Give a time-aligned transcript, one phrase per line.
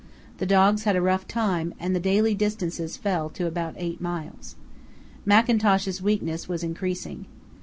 [0.39, 4.55] The dogs had a rough time, and the daily distances fell to about eight miles.
[5.27, 7.27] Mackintosh's weakness was increasing.